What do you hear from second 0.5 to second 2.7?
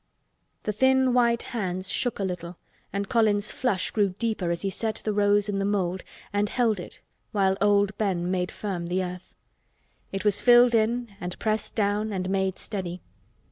The thin white hands shook a little